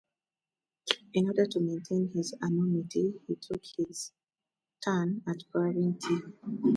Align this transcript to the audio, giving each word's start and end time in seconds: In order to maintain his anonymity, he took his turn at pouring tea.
In 1.13 1.27
order 1.27 1.45
to 1.45 1.59
maintain 1.59 2.07
his 2.11 2.33
anonymity, 2.41 3.21
he 3.27 3.35
took 3.35 3.63
his 3.77 4.11
turn 4.83 5.21
at 5.27 5.43
pouring 5.53 5.99
tea. 5.99 6.21